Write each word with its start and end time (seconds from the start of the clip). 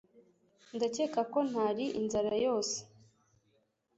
Ndakeka 0.75 1.21
ko 1.31 1.39
ntari 1.49 1.85
inzara 1.99 2.33
yose 2.45 2.77